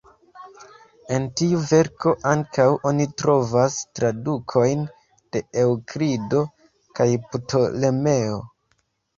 [1.17, 4.81] En tiu verko ankaŭ oni trovas tradukojn
[5.37, 6.43] de Eŭklido
[7.01, 8.43] kaj Ptolemeo.